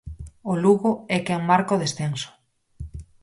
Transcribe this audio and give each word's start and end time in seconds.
O 0.51 0.53
Lugo 0.63 0.91
é 1.15 1.17
quen 1.27 1.41
marca 1.49 1.77
o 1.77 1.81
descenso. 1.83 2.29